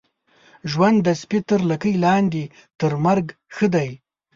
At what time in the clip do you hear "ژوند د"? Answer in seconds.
0.71-1.07